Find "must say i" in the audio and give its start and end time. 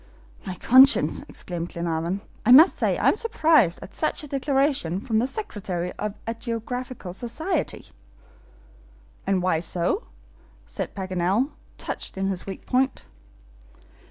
2.51-3.07